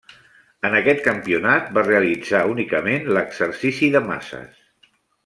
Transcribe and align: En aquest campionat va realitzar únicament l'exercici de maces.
En 0.69 0.77
aquest 0.77 1.01
campionat 1.07 1.69
va 1.77 1.83
realitzar 1.87 2.41
únicament 2.55 3.07
l'exercici 3.19 3.91
de 3.97 4.03
maces. 4.11 4.65